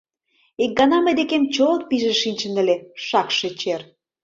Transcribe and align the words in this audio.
Ик 0.63 0.71
гана 0.79 0.97
мый 1.05 1.13
декем 1.19 1.43
чо-от 1.53 1.81
пижын 1.89 2.15
шинчын 2.21 2.53
ыле, 2.61 2.75
шакше 3.07 3.49
чер! 3.59 3.81